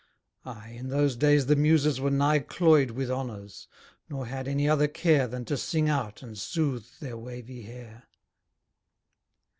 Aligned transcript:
Ay, 0.47 0.69
in 0.69 0.89
those 0.89 1.15
days 1.15 1.45
the 1.45 1.55
Muses 1.55 2.01
were 2.01 2.09
nigh 2.09 2.39
cloy'd 2.39 2.89
With 2.89 3.11
honors; 3.11 3.67
nor 4.09 4.25
had 4.25 4.47
any 4.47 4.67
other 4.67 4.87
care 4.87 5.27
Than 5.27 5.45
to 5.45 5.55
sing 5.55 5.89
out 5.89 6.23
and 6.23 6.35
sooth 6.39 6.99
their 6.99 7.19
wavy 7.19 7.61
hair. 7.61 8.05